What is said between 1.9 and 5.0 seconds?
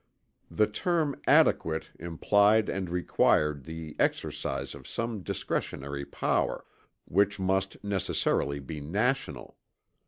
implied and required the exercise of